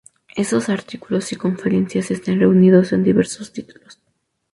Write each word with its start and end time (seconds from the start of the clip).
Esos 0.35 0.69
artículos 0.69 1.31
y 1.31 1.35
conferencias 1.35 2.09
están 2.09 2.39
reunidos 2.39 2.91
en 2.91 3.03
diversos 3.03 3.53
títulos. 3.53 4.01